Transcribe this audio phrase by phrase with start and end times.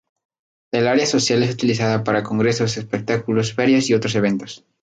[0.71, 4.65] El área social es utilizada para congresos, espectáculos, ferias y otros eventos.